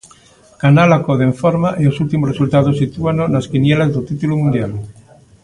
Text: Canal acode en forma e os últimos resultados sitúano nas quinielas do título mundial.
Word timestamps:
Canal 0.61 0.89
acode 0.93 1.23
en 1.29 1.33
forma 1.41 1.69
e 1.81 1.83
os 1.91 1.99
últimos 2.03 2.29
resultados 2.33 2.79
sitúano 2.81 3.23
nas 3.33 3.47
quinielas 3.51 3.89
do 3.95 4.05
título 4.09 4.33
mundial. 4.41 4.71